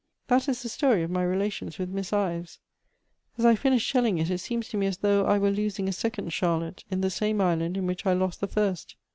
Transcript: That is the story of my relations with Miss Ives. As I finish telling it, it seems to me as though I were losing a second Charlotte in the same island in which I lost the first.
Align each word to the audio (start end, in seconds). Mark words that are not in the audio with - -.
That 0.29 0.49
is 0.49 0.63
the 0.63 0.67
story 0.69 1.03
of 1.03 1.11
my 1.11 1.21
relations 1.21 1.77
with 1.77 1.87
Miss 1.89 2.11
Ives. 2.11 2.57
As 3.37 3.45
I 3.45 3.53
finish 3.53 3.91
telling 3.93 4.17
it, 4.17 4.31
it 4.31 4.39
seems 4.39 4.67
to 4.69 4.77
me 4.77 4.87
as 4.87 4.97
though 4.97 5.27
I 5.27 5.37
were 5.37 5.51
losing 5.51 5.87
a 5.87 5.91
second 5.93 6.33
Charlotte 6.33 6.83
in 6.89 7.01
the 7.01 7.11
same 7.11 7.39
island 7.39 7.77
in 7.77 7.85
which 7.85 8.03
I 8.07 8.13
lost 8.13 8.41
the 8.41 8.47
first. 8.47 8.95